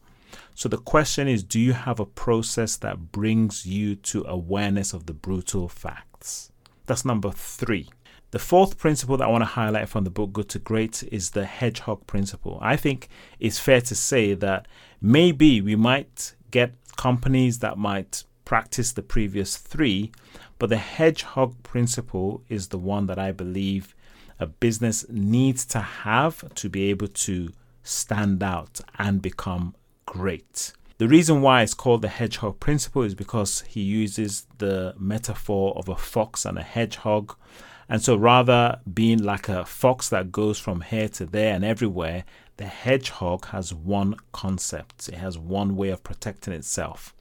So 0.54 0.68
the 0.68 0.76
question 0.76 1.28
is 1.28 1.42
do 1.42 1.58
you 1.58 1.72
have 1.72 1.98
a 2.00 2.06
process 2.06 2.76
that 2.76 3.12
brings 3.12 3.64
you 3.64 3.96
to 3.96 4.24
awareness 4.26 4.92
of 4.92 5.06
the 5.06 5.14
brutal 5.14 5.68
facts? 5.68 6.52
That's 6.86 7.04
number 7.04 7.30
three. 7.30 7.88
The 8.30 8.38
fourth 8.38 8.76
principle 8.76 9.16
that 9.16 9.24
I 9.24 9.30
want 9.30 9.40
to 9.40 9.46
highlight 9.46 9.88
from 9.88 10.04
the 10.04 10.10
book 10.10 10.34
Good 10.34 10.50
to 10.50 10.58
Great 10.58 11.02
is 11.04 11.30
the 11.30 11.46
hedgehog 11.46 12.06
principle. 12.06 12.58
I 12.60 12.76
think 12.76 13.08
it's 13.40 13.58
fair 13.58 13.80
to 13.80 13.94
say 13.94 14.34
that 14.34 14.68
maybe 15.00 15.62
we 15.62 15.76
might 15.76 16.34
get 16.50 16.74
companies 16.96 17.60
that 17.60 17.78
might 17.78 18.24
practice 18.44 18.92
the 18.92 19.02
previous 19.02 19.56
three, 19.56 20.12
but 20.58 20.68
the 20.68 20.76
hedgehog 20.76 21.62
principle 21.62 22.42
is 22.50 22.68
the 22.68 22.78
one 22.78 23.06
that 23.06 23.18
I 23.18 23.32
believe 23.32 23.94
a 24.38 24.46
business 24.46 25.06
needs 25.08 25.64
to 25.66 25.80
have 25.80 26.54
to 26.54 26.68
be 26.68 26.90
able 26.90 27.08
to 27.08 27.52
stand 27.82 28.42
out 28.42 28.80
and 28.98 29.22
become 29.22 29.74
great. 30.04 30.74
The 30.98 31.08
reason 31.08 31.40
why 31.40 31.62
it's 31.62 31.74
called 31.74 32.02
the 32.02 32.08
hedgehog 32.08 32.60
principle 32.60 33.02
is 33.02 33.14
because 33.14 33.62
he 33.62 33.80
uses 33.80 34.46
the 34.58 34.94
metaphor 34.98 35.72
of 35.76 35.88
a 35.88 35.96
fox 35.96 36.44
and 36.44 36.58
a 36.58 36.62
hedgehog 36.62 37.34
and 37.88 38.02
so 38.02 38.16
rather 38.16 38.80
being 38.92 39.22
like 39.22 39.48
a 39.48 39.64
fox 39.64 40.08
that 40.10 40.30
goes 40.30 40.58
from 40.58 40.82
here 40.82 41.08
to 41.08 41.24
there 41.24 41.54
and 41.54 41.64
everywhere, 41.64 42.24
the 42.58 42.66
hedgehog 42.66 43.46
has 43.46 43.72
one 43.72 44.16
concept. 44.32 45.08
It 45.08 45.14
has 45.14 45.38
one 45.38 45.74
way 45.76 45.88
of 45.88 46.02
protecting 46.02 46.52
itself. 46.52 47.14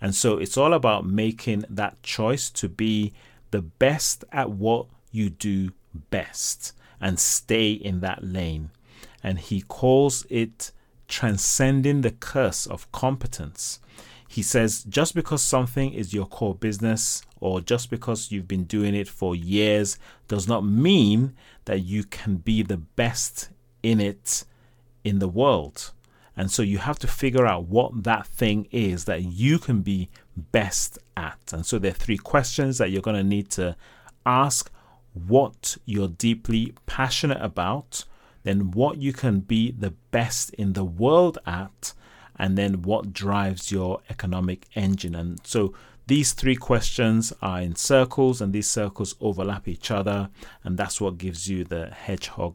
And 0.00 0.14
so 0.14 0.38
it's 0.38 0.56
all 0.56 0.72
about 0.72 1.06
making 1.06 1.64
that 1.68 2.02
choice 2.02 2.48
to 2.50 2.68
be 2.68 3.12
the 3.50 3.62
best 3.62 4.24
at 4.32 4.50
what 4.50 4.86
you 5.10 5.30
do 5.30 5.70
best 6.10 6.72
and 7.00 7.20
stay 7.20 7.72
in 7.72 8.00
that 8.00 8.24
lane. 8.24 8.70
And 9.22 9.38
he 9.38 9.62
calls 9.62 10.26
it 10.30 10.72
transcending 11.06 12.00
the 12.00 12.10
curse 12.10 12.66
of 12.66 12.90
competence. 12.92 13.78
He 14.28 14.42
says 14.42 14.84
just 14.84 15.14
because 15.14 15.42
something 15.42 15.92
is 15.92 16.12
your 16.12 16.26
core 16.26 16.54
business 16.54 17.22
or 17.40 17.60
just 17.60 17.90
because 17.90 18.32
you've 18.32 18.48
been 18.48 18.64
doing 18.64 18.94
it 18.94 19.08
for 19.08 19.36
years 19.36 19.98
does 20.28 20.48
not 20.48 20.64
mean 20.64 21.34
that 21.66 21.80
you 21.80 22.04
can 22.04 22.36
be 22.36 22.62
the 22.62 22.78
best 22.78 23.50
in 23.82 24.00
it 24.00 24.44
in 25.04 25.18
the 25.18 25.28
world. 25.28 25.92
And 26.36 26.50
so 26.50 26.62
you 26.62 26.78
have 26.78 26.98
to 27.00 27.06
figure 27.06 27.46
out 27.46 27.68
what 27.68 28.04
that 28.04 28.26
thing 28.26 28.66
is 28.72 29.04
that 29.04 29.22
you 29.22 29.58
can 29.58 29.82
be 29.82 30.08
best 30.36 30.98
at. 31.16 31.52
And 31.52 31.64
so 31.64 31.78
there 31.78 31.92
are 31.92 31.94
three 31.94 32.16
questions 32.16 32.78
that 32.78 32.90
you're 32.90 33.02
going 33.02 33.16
to 33.16 33.22
need 33.22 33.50
to 33.50 33.76
ask 34.26 34.70
what 35.12 35.76
you're 35.84 36.08
deeply 36.08 36.74
passionate 36.86 37.40
about, 37.40 38.04
then 38.42 38.72
what 38.72 38.98
you 38.98 39.12
can 39.12 39.40
be 39.40 39.70
the 39.70 39.92
best 40.10 40.50
in 40.54 40.72
the 40.72 40.84
world 40.84 41.38
at, 41.46 41.92
and 42.38 42.58
then 42.58 42.82
what 42.82 43.12
drives 43.12 43.70
your 43.70 44.00
economic 44.10 44.66
engine. 44.74 45.14
And 45.14 45.40
so 45.44 45.74
these 46.06 46.32
three 46.32 46.56
questions 46.56 47.32
are 47.40 47.60
in 47.60 47.76
circles, 47.76 48.40
and 48.40 48.52
these 48.52 48.68
circles 48.68 49.14
overlap 49.20 49.66
each 49.66 49.90
other, 49.90 50.28
and 50.62 50.76
that's 50.76 51.00
what 51.00 51.18
gives 51.18 51.48
you 51.48 51.64
the 51.64 51.86
hedgehog 51.86 52.54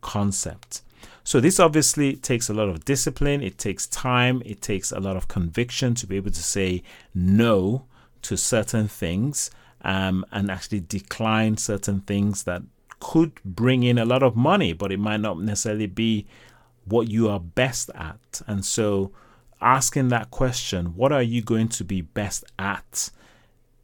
concept. 0.00 0.82
So, 1.22 1.38
this 1.40 1.60
obviously 1.60 2.16
takes 2.16 2.48
a 2.48 2.54
lot 2.54 2.68
of 2.68 2.84
discipline, 2.84 3.40
it 3.40 3.56
takes 3.56 3.86
time, 3.86 4.42
it 4.44 4.60
takes 4.60 4.90
a 4.90 4.98
lot 4.98 5.16
of 5.16 5.28
conviction 5.28 5.94
to 5.94 6.06
be 6.06 6.16
able 6.16 6.32
to 6.32 6.42
say 6.42 6.82
no 7.14 7.84
to 8.22 8.36
certain 8.36 8.88
things 8.88 9.50
um, 9.82 10.24
and 10.32 10.50
actually 10.50 10.80
decline 10.80 11.56
certain 11.56 12.00
things 12.00 12.44
that 12.44 12.62
could 12.98 13.40
bring 13.44 13.84
in 13.84 13.96
a 13.98 14.04
lot 14.04 14.24
of 14.24 14.34
money, 14.34 14.72
but 14.72 14.90
it 14.90 14.98
might 14.98 15.20
not 15.20 15.38
necessarily 15.38 15.86
be 15.86 16.26
what 16.90 17.08
you 17.08 17.28
are 17.28 17.40
best 17.40 17.90
at. 17.94 18.42
And 18.46 18.64
so, 18.64 19.12
asking 19.60 20.08
that 20.08 20.30
question, 20.30 20.96
what 20.96 21.12
are 21.12 21.22
you 21.22 21.42
going 21.42 21.68
to 21.68 21.84
be 21.84 22.00
best 22.00 22.44
at, 22.58 23.10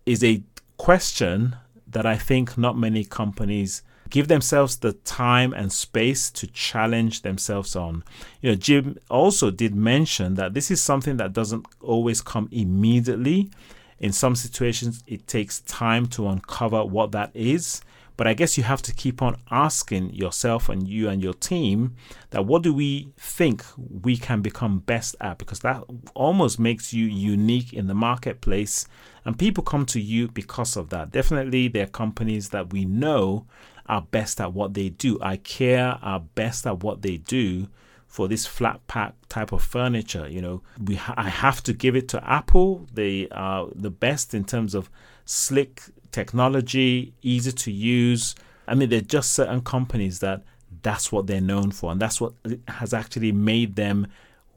is 0.06 0.23
a 0.23 0.42
question 0.76 1.56
that 1.87 2.06
I 2.06 2.16
think 2.16 2.58
not 2.58 2.76
many 2.76 3.04
companies 3.04 3.82
give 4.11 4.28
themselves 4.28 4.76
the 4.76 4.92
time 4.92 5.52
and 5.52 5.73
space 5.73 6.30
to 6.30 6.46
challenge 6.46 7.23
themselves 7.23 7.75
on. 7.75 8.04
You 8.40 8.50
know, 8.50 8.56
Jim 8.56 8.99
also 9.11 9.50
did 9.50 9.75
mention 9.75 10.34
that 10.34 10.54
this 10.54 10.70
is 10.70 10.80
something 10.80 11.16
that 11.16 11.32
doesn't 11.32 11.66
always 11.80 12.20
come 12.20 12.49
immediately. 12.52 13.50
In 13.99 14.12
some 14.12 14.37
situations, 14.37 15.02
it 15.06 15.26
takes 15.26 15.61
time 15.62 16.06
to 16.08 16.28
uncover 16.28 16.84
what 16.84 17.12
that 17.12 17.30
is. 17.34 17.80
But 18.16 18.26
I 18.26 18.35
guess 18.35 18.56
you 18.56 18.64
have 18.64 18.83
to 18.83 18.94
keep 18.94 19.21
on 19.23 19.37
asking 19.50 20.14
yourself 20.14 20.68
and 20.68 20.87
you 20.87 21.09
and 21.09 21.23
your 21.23 21.35
team 21.35 21.97
that 22.30 22.47
what 22.47 22.62
do 22.62 22.73
we 22.73 23.12
think 23.16 23.64
we 23.76 24.16
can 24.16 24.40
become 24.40 24.78
best 24.78 25.16
at? 25.21 25.38
Because 25.38 25.61
that 25.61 25.83
almost 26.14 26.59
makes 26.61 26.92
you 26.92 27.06
unique 27.06 27.73
in 27.73 27.88
the 27.88 27.94
marketplace. 27.94 28.87
And 29.25 29.38
people 29.38 29.64
come 29.64 29.85
to 29.87 30.00
you 30.00 30.28
because 30.28 30.76
of 30.76 30.90
that. 30.90 31.11
Definitely, 31.11 31.68
there 31.68 31.85
are 31.85 31.88
companies 31.88 32.50
that 32.50 32.73
we 32.73 32.85
know 32.85 33.47
are 33.87 34.02
best 34.02 34.40
at 34.40 34.52
what 34.52 34.75
they 34.75 34.90
do. 34.90 35.18
IKEA 35.18 35.99
are 36.02 36.21
best 36.21 36.66
at 36.66 36.83
what 36.83 37.02
they 37.02 37.16
do 37.16 37.68
for 38.06 38.28
this 38.28 38.47
flat 38.47 38.87
pack 38.87 39.14
type 39.28 39.50
of 39.50 39.61
furniture. 39.61 40.28
You 40.28 40.40
know, 40.40 40.62
we 40.83 40.94
ha- 40.94 41.14
I 41.16 41.28
have 41.28 41.64
to 41.64 41.73
give 41.73 41.97
it 41.97 42.09
to 42.11 42.30
Apple. 42.30 42.87
They 42.92 43.28
are 43.30 43.66
the 43.75 43.90
best 43.90 44.35
in 44.35 44.44
terms 44.44 44.75
of 44.75 44.88
slick 45.25 45.83
technology, 46.14 47.12
easy 47.23 47.50
to 47.50 47.73
use. 47.73 48.37
I 48.68 48.75
mean, 48.76 48.88
there 48.88 49.00
are 49.00 49.12
just 49.18 49.33
certain 49.33 49.62
companies 49.62 50.21
that 50.21 50.42
that's 50.83 51.11
what 51.11 51.26
they're 51.26 51.40
known 51.40 51.73
for, 51.73 51.90
and 51.90 52.00
that's 52.00 52.21
what 52.21 52.35
has 52.68 52.94
actually 52.94 53.33
made 53.33 53.75
them 53.75 54.06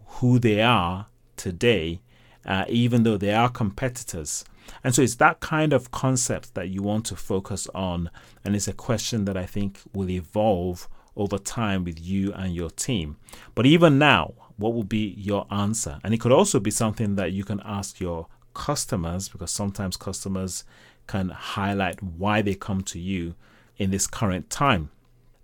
who 0.05 0.39
they 0.39 0.61
are 0.61 1.07
today, 1.35 2.01
uh, 2.45 2.65
even 2.69 3.03
though 3.03 3.17
they 3.17 3.33
are 3.33 3.49
competitors. 3.49 4.45
And 4.83 4.93
so 4.93 5.01
it's 5.01 5.15
that 5.15 5.39
kind 5.39 5.73
of 5.73 5.91
concept 5.91 6.53
that 6.53 6.69
you 6.69 6.83
want 6.83 7.05
to 7.07 7.15
focus 7.15 7.67
on, 7.73 8.11
and 8.45 8.55
it's 8.55 8.67
a 8.67 8.73
question 8.73 9.25
that 9.25 9.37
I 9.37 9.45
think 9.45 9.79
will 9.93 10.09
evolve 10.09 10.87
over 11.15 11.39
time 11.39 11.83
with 11.83 11.99
you 11.99 12.33
and 12.33 12.53
your 12.53 12.69
team. 12.69 13.17
But 13.55 13.65
even 13.65 13.97
now, 13.97 14.33
what 14.57 14.73
will 14.75 14.83
be 14.83 15.15
your 15.17 15.47
answer? 15.49 15.99
And 16.03 16.13
it 16.13 16.19
could 16.19 16.31
also 16.31 16.59
be 16.59 16.71
something 16.71 17.15
that 17.15 17.31
you 17.31 17.43
can 17.43 17.61
ask 17.65 17.99
your 17.99 18.27
customers 18.53 19.29
because 19.29 19.51
sometimes 19.51 19.97
customers 19.97 20.63
can 21.07 21.29
highlight 21.29 22.01
why 22.03 22.41
they 22.41 22.55
come 22.55 22.81
to 22.83 22.99
you 22.99 23.35
in 23.77 23.91
this 23.91 24.07
current 24.07 24.49
time. 24.49 24.89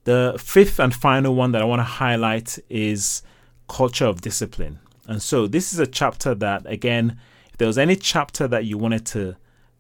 The 0.04 0.36
fifth 0.38 0.80
and 0.80 0.94
final 0.94 1.34
one 1.36 1.54
that 1.54 1.62
I 1.62 1.66
want 1.66 1.80
to 1.80 1.84
highlight 1.84 2.60
is 2.70 3.24
culture 3.68 4.06
of 4.06 4.22
discipline. 4.22 4.80
And 5.08 5.22
so 5.22 5.48
this 5.48 5.74
is 5.74 5.80
a 5.80 5.88
chapter 5.88 6.36
that, 6.36 6.66
again, 6.66 7.18
if 7.50 7.58
there 7.58 7.68
was 7.68 7.78
any 7.78 7.96
chapter 7.96 8.48
that 8.48 8.66
you 8.66 8.78
wanted 8.78 9.06
to 9.08 9.36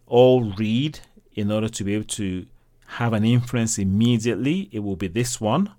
all 0.07 0.43
read 0.43 0.99
in 1.33 1.51
order 1.51 1.69
to 1.69 1.83
be 1.83 1.95
able 1.95 2.05
to 2.05 2.45
have 2.87 3.13
an 3.13 3.25
influence 3.25 3.77
immediately, 3.77 4.69
it 4.71 4.79
will 4.79 4.95
be 4.95 5.07
this 5.07 5.41
one 5.41 5.71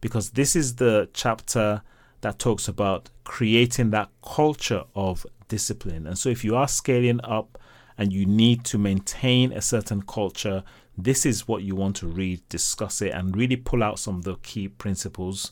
because 0.00 0.30
this 0.30 0.56
is 0.56 0.76
the 0.76 1.08
chapter 1.12 1.82
that 2.20 2.38
talks 2.38 2.68
about 2.68 3.10
creating 3.24 3.90
that 3.90 4.08
culture 4.22 4.84
of 4.94 5.26
discipline. 5.48 6.06
And 6.06 6.18
so, 6.18 6.28
if 6.28 6.44
you 6.44 6.56
are 6.56 6.68
scaling 6.68 7.20
up 7.22 7.58
and 7.98 8.12
you 8.12 8.26
need 8.26 8.64
to 8.64 8.78
maintain 8.78 9.52
a 9.52 9.62
certain 9.62 10.02
culture, 10.02 10.62
this 10.98 11.26
is 11.26 11.46
what 11.46 11.62
you 11.62 11.74
want 11.74 11.96
to 11.96 12.06
read, 12.06 12.40
discuss 12.48 13.02
it, 13.02 13.12
and 13.12 13.36
really 13.36 13.56
pull 13.56 13.82
out 13.82 13.98
some 13.98 14.16
of 14.16 14.24
the 14.24 14.36
key 14.36 14.68
principles. 14.68 15.50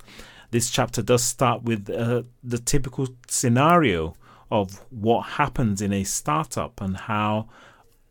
This 0.51 0.71
chapter 0.71 1.03
does 1.03 1.23
start 1.23 1.63
with 1.65 1.91
uh, 1.91 2.23
the 2.43 2.59
typical 2.59 3.09
scenario 3.29 4.15
of 4.51 4.85
what 4.91 5.23
happens 5.23 5.83
in 5.83 5.93
a 5.93 6.05
startup 6.05 6.81
and 6.81 6.97
how 6.97 7.49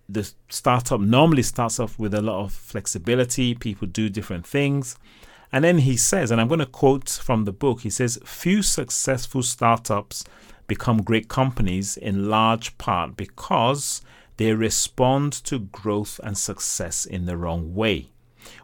the 0.10 0.30
startup 0.50 1.00
normally 1.00 1.44
starts 1.44 1.80
off 1.80 1.98
with 1.98 2.14
a 2.14 2.22
lot 2.22 2.44
of 2.44 2.54
flexibility. 2.54 3.56
People 3.56 3.88
do 3.88 4.10
different 4.10 4.46
things. 4.46 4.98
And 5.52 5.64
then 5.64 5.80
he 5.80 5.96
says, 5.98 6.32
and 6.32 6.42
I'm 6.42 6.48
going 6.48 6.60
to 6.60 6.66
quote 6.66 7.10
from 7.10 7.46
the 7.46 7.52
book 7.52 7.82
he 7.82 7.90
says, 7.90 8.20
Few 8.26 8.62
successful 8.62 9.44
startups 9.44 10.26
become 10.68 11.02
great 11.02 11.28
companies 11.28 11.96
in 11.96 12.30
large 12.30 12.78
part 12.78 13.16
because 13.16 14.02
they 14.38 14.54
respond 14.54 15.34
to 15.34 15.60
growth 15.60 16.20
and 16.24 16.38
success 16.38 17.06
in 17.06 17.26
the 17.26 17.38
wrong 17.38 17.74
way. 17.74 18.10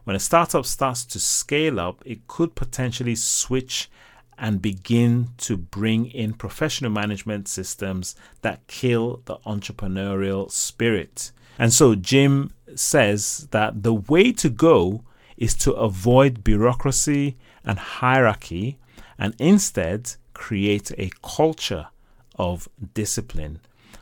When 0.04 0.16
a 0.16 0.20
startup 0.20 0.66
starts 0.66 1.06
to 1.06 1.20
scale 1.20 1.80
up, 1.80 2.02
it 2.06 2.28
could 2.28 2.56
potentially 2.56 3.16
switch 3.16 3.90
and 4.38 4.62
begin 4.62 5.30
to 5.38 5.58
bring 5.58 6.08
in 6.08 6.34
professional 6.34 6.92
management 6.92 7.48
systems 7.48 8.16
that 8.42 8.66
kill 8.68 9.22
the 9.26 9.38
entrepreneurial 9.40 10.50
spirit. 10.50 11.32
And 11.58 11.74
so 11.74 11.94
Jim 11.96 12.54
says 12.76 13.48
that 13.52 13.84
the 13.84 13.94
way 13.94 14.32
to 14.34 14.50
go 14.50 15.04
is 15.38 15.56
to 15.56 15.74
avoid 15.74 16.44
bureaucracy 16.44 17.38
and 17.66 17.78
hierarchy 17.78 18.80
and 19.18 19.36
instead 19.40 20.14
create 20.34 20.92
a 20.98 21.12
culture 21.22 21.88
of 22.36 22.70
discipline. 22.94 23.60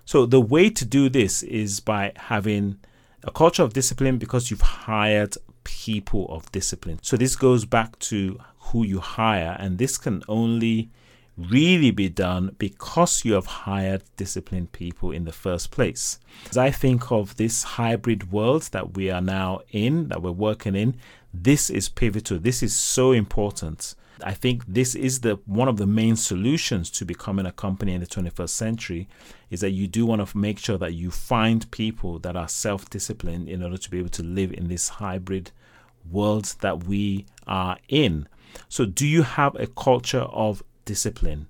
So, 0.08 0.26
the 0.26 0.40
way 0.40 0.70
to 0.70 0.86
do 0.86 1.10
this 1.10 1.44
is 1.44 1.82
by 1.82 2.14
having 2.16 2.80
a 3.26 3.32
culture 3.32 3.62
of 3.62 3.74
discipline 3.74 4.18
because 4.18 4.50
you've 4.50 4.62
hired 4.62 5.36
people 5.66 6.28
of 6.30 6.50
discipline. 6.54 7.00
So, 7.02 7.18
this 7.18 7.36
goes 7.36 7.66
back 7.66 8.00
to 8.12 8.40
who 8.58 8.86
you 8.86 9.02
hire, 9.02 9.58
and 9.60 9.78
this 9.78 9.98
can 9.98 10.24
only 10.30 10.90
really 11.38 11.92
be 11.92 12.08
done 12.08 12.56
because 12.58 13.26
you 13.26 13.34
have 13.34 13.48
hired 13.48 14.02
disciplined 14.16 14.72
people 14.72 15.12
in 15.12 15.26
the 15.26 15.34
first 15.34 15.72
place. 15.72 16.20
As 16.50 16.56
I 16.56 16.72
think 16.72 17.12
of 17.12 17.36
this 17.36 17.64
hybrid 17.64 18.32
world 18.32 18.64
that 18.72 18.96
we 18.96 19.12
are 19.12 19.20
now 19.20 19.60
in, 19.72 20.08
that 20.08 20.22
we're 20.22 20.32
working 20.32 20.78
in, 20.78 20.96
this 21.44 21.70
is 21.70 21.90
pivotal. 21.90 22.40
This 22.40 22.64
is 22.64 22.76
so 22.76 23.12
important. 23.12 23.96
I 24.24 24.34
think 24.34 24.64
this 24.68 24.96
is 24.96 25.22
the 25.22 25.40
one 25.46 25.68
of 25.68 25.78
the 25.78 25.86
main 25.86 26.16
solutions 26.16 26.90
to 26.92 27.06
becoming 27.06 27.46
a 27.46 27.52
company 27.52 27.94
in 27.94 28.02
the 28.02 28.08
21st 28.08 28.50
century 28.50 29.08
is 29.52 29.62
that 29.62 29.72
you 29.72 29.88
do 29.88 30.06
want 30.06 30.28
to 30.28 30.38
make 30.38 30.58
sure 30.58 30.78
that 30.78 30.94
you 30.94 31.12
find 31.12 31.70
people 31.70 32.18
that 32.20 32.36
are 32.36 32.48
self-disciplined 32.48 33.48
in 33.48 33.62
order 33.64 33.78
to 33.78 33.92
be 33.92 34.00
able 34.00 34.10
to 34.10 34.24
live 34.24 34.52
in 34.54 34.68
this 34.68 34.90
hybrid 34.90 35.52
world 36.10 36.56
that 36.62 36.86
we 36.86 37.26
are 37.46 37.78
in. 37.90 38.28
So 38.70 38.86
do 38.86 39.06
you 39.06 39.22
have 39.24 39.56
a 39.56 39.68
culture 39.68 40.22
of 40.22 40.64
discipline? 40.86 41.48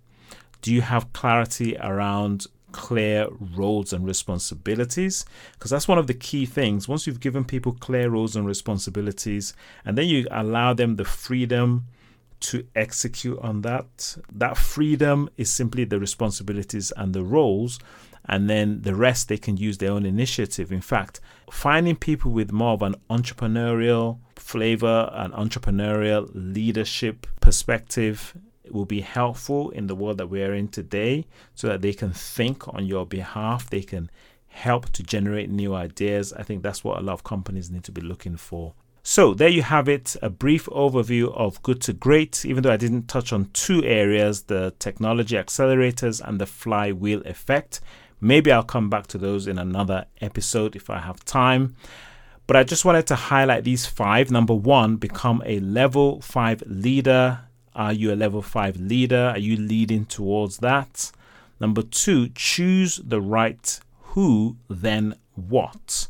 Do 0.61 0.73
you 0.73 0.81
have 0.81 1.13
clarity 1.13 1.77
around 1.77 2.47
clear 2.77 3.27
roles 3.55 3.91
and 3.91 4.05
responsibilities 4.05 5.25
because 5.53 5.71
that's 5.71 5.87
one 5.87 5.97
of 5.97 6.05
the 6.05 6.13
key 6.13 6.45
things. 6.45 6.87
Once 6.87 7.07
you've 7.07 7.19
given 7.19 7.43
people 7.43 7.73
clear 7.73 8.07
roles 8.07 8.35
and 8.35 8.45
responsibilities 8.45 9.55
and 9.83 9.97
then 9.97 10.07
you 10.07 10.27
allow 10.29 10.75
them 10.75 10.95
the 10.95 11.03
freedom 11.03 11.87
to 12.39 12.63
execute 12.75 13.39
on 13.39 13.63
that 13.63 14.15
that 14.31 14.55
freedom 14.55 15.27
is 15.37 15.49
simply 15.49 15.85
the 15.85 15.99
responsibilities 15.99 16.93
and 16.95 17.15
the 17.15 17.23
roles 17.23 17.79
and 18.25 18.47
then 18.47 18.83
the 18.83 18.93
rest 18.93 19.27
they 19.27 19.39
can 19.39 19.57
use 19.57 19.79
their 19.79 19.91
own 19.91 20.05
initiative. 20.05 20.71
In 20.71 20.81
fact 20.81 21.19
finding 21.51 21.95
people 21.95 22.31
with 22.31 22.51
more 22.51 22.73
of 22.73 22.83
an 22.83 22.95
entrepreneurial 23.09 24.19
flavor 24.35 25.09
an 25.13 25.31
entrepreneurial 25.31 26.29
leadership 26.35 27.25
perspective 27.41 28.37
will 28.73 28.85
be 28.85 29.01
helpful 29.01 29.69
in 29.71 29.87
the 29.87 29.95
world 29.95 30.17
that 30.17 30.27
we 30.27 30.43
are 30.43 30.53
in 30.53 30.67
today 30.67 31.25
so 31.55 31.67
that 31.67 31.81
they 31.81 31.93
can 31.93 32.11
think 32.11 32.67
on 32.67 32.85
your 32.85 33.05
behalf. 33.05 33.69
They 33.69 33.81
can 33.81 34.09
help 34.47 34.89
to 34.91 35.03
generate 35.03 35.49
new 35.49 35.75
ideas. 35.75 36.33
I 36.33 36.43
think 36.43 36.63
that's 36.63 36.83
what 36.83 36.99
a 36.99 37.01
lot 37.01 37.13
of 37.13 37.23
companies 37.23 37.69
need 37.69 37.83
to 37.85 37.91
be 37.91 38.01
looking 38.01 38.37
for. 38.37 38.73
So, 39.03 39.33
there 39.33 39.47
you 39.47 39.61
have 39.61 39.87
it 39.87 40.17
a 40.21 40.29
brief 40.29 40.65
overview 40.65 41.33
of 41.33 41.63
good 41.63 41.79
to 41.83 41.93
great. 41.93 42.43
Even 42.43 42.63
though 42.63 42.73
I 42.73 42.77
didn't 42.77 43.07
touch 43.07 43.31
on 43.31 43.49
two 43.53 43.81
areas 43.85 44.43
the 44.43 44.73
technology 44.79 45.37
accelerators 45.37 46.21
and 46.27 46.41
the 46.41 46.45
flywheel 46.45 47.21
effect. 47.21 47.79
Maybe 48.19 48.51
I'll 48.51 48.63
come 48.63 48.89
back 48.89 49.07
to 49.07 49.17
those 49.17 49.47
in 49.47 49.59
another 49.59 50.05
episode 50.19 50.75
if 50.75 50.89
I 50.89 50.99
have 50.99 51.23
time. 51.23 51.75
But 52.47 52.57
I 52.57 52.63
just 52.63 52.83
wanted 52.83 53.07
to 53.07 53.15
highlight 53.15 53.63
these 53.63 53.85
five. 53.85 54.31
Number 54.31 54.53
one, 54.53 54.95
become 54.95 55.43
a 55.45 55.59
level 55.59 56.19
five 56.21 56.63
leader 56.65 57.46
are 57.77 57.93
you 57.93 58.11
a 58.11 58.15
level 58.15 58.41
5 58.41 58.77
leader? 58.77 59.31
Are 59.33 59.39
you 59.39 59.55
leading 59.55 60.05
towards 60.05 60.57
that? 60.57 61.11
Number 61.59 61.83
two, 61.83 62.29
choose 62.29 62.99
the 63.03 63.21
right 63.21 63.79
who, 63.99 64.57
then 64.67 65.15
what. 65.35 66.07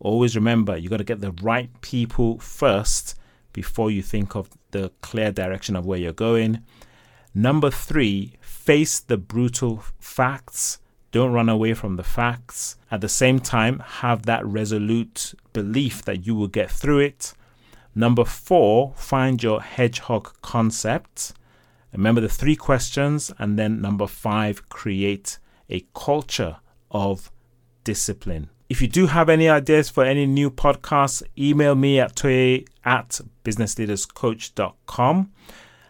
Always 0.00 0.34
remember, 0.34 0.76
you 0.76 0.88
got 0.88 0.96
to 0.96 1.04
get 1.04 1.20
the 1.20 1.32
right 1.42 1.70
people 1.82 2.38
first 2.38 3.18
before 3.52 3.90
you 3.90 4.02
think 4.02 4.34
of 4.34 4.48
the 4.72 4.90
clear 5.02 5.30
direction 5.30 5.76
of 5.76 5.86
where 5.86 5.98
you're 5.98 6.12
going. 6.12 6.64
Number 7.34 7.70
three, 7.70 8.34
face 8.40 8.98
the 8.98 9.16
brutal 9.16 9.84
facts. 9.98 10.78
Don't 11.12 11.32
run 11.32 11.48
away 11.48 11.74
from 11.74 11.96
the 11.96 12.02
facts. 12.02 12.76
At 12.90 13.00
the 13.00 13.08
same 13.08 13.40
time, 13.40 13.78
have 13.78 14.24
that 14.26 14.44
resolute 14.46 15.34
belief 15.52 16.02
that 16.04 16.26
you 16.26 16.34
will 16.34 16.48
get 16.48 16.70
through 16.70 17.00
it. 17.00 17.34
Number 17.94 18.24
four, 18.24 18.92
find 18.96 19.42
your 19.42 19.60
hedgehog 19.60 20.32
concept. 20.42 21.32
Remember 21.92 22.20
the 22.20 22.28
three 22.28 22.56
questions. 22.56 23.32
And 23.38 23.58
then 23.58 23.80
number 23.80 24.06
five, 24.06 24.68
create 24.68 25.38
a 25.70 25.84
culture 25.94 26.56
of 26.90 27.30
discipline. 27.84 28.50
If 28.68 28.80
you 28.82 28.88
do 28.88 29.06
have 29.06 29.28
any 29.28 29.48
ideas 29.48 29.90
for 29.90 30.04
any 30.04 30.26
new 30.26 30.50
podcasts, 30.50 31.22
email 31.38 31.74
me 31.74 32.00
at 32.00 32.16
toye 32.16 32.64
at 32.84 33.20
businessleaderscoach.com. 33.44 35.30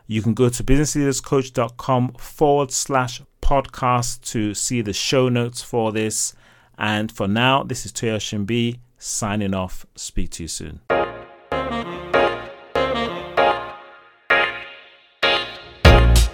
You 0.07 0.23
can 0.23 0.35
go 0.35 0.49
to 0.51 0.63
businessleaderscoach.com 0.63 2.15
forward 2.19 2.73
slash 2.73 3.23
podcast 3.41 4.21
to 4.33 4.55
see 4.55 4.83
the 4.83 4.93
show 4.93 5.29
notes 5.29 5.63
for 5.63 5.93
this. 5.93 6.35
And 6.77 7.11
for 7.11 7.29
now, 7.29 7.63
this 7.63 7.87
is 7.87 7.93
Toye 7.93 8.17
Oshunbiyi 8.17 8.81
signing 8.99 9.55
off. 9.55 9.87
Speak 9.95 10.31
to 10.33 10.43
you 10.43 10.49
soon. 10.49 10.81